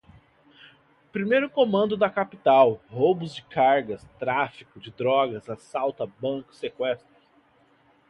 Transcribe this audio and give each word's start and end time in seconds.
Primeiro 1.11 1.47
Comando 1.47 1.95
da 1.95 2.09
Capital, 2.09 2.81
roubos 2.89 3.35
de 3.35 3.43
cargas, 3.43 4.03
tráfico 4.17 4.79
de 4.79 4.89
drogas, 4.89 5.47
assaltos 5.47 6.01
a 6.01 6.11
bancos, 6.19 6.57
sequestros 6.57 7.15